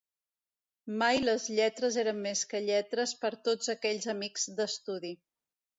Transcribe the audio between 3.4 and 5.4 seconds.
tots aquells amics d'estudi